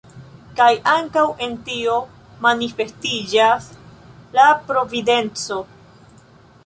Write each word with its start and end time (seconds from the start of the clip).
Kaj 0.59 0.69
ankaŭ 0.93 1.25
en 1.47 1.53
tio 1.67 1.97
manifestiĝas 2.45 3.69
la 4.39 4.49
Providenco. 4.71 5.61